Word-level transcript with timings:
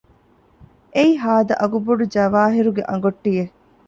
އެއީ 0.95 1.11
ހާދަ 1.23 1.53
އަގުބޮޑު 1.61 2.05
ޖަވާހިރުގެ 2.13 2.83
އަނގޮޓިއެއް 2.89 3.53